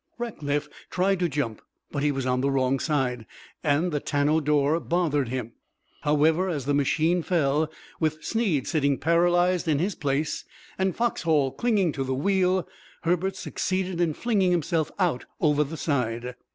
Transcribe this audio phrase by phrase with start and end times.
[0.17, 3.27] Rackliff tried to jump, but he was on the wrong side,
[3.63, 5.51] and the tonneau door bothered him;
[6.01, 10.43] however, as the machine fell, with Snead sitting paralyzed in his place
[10.75, 12.67] and Foxhall clinging to the wheel,
[13.03, 16.33] Herbert succeeded in flinging himself out over the side.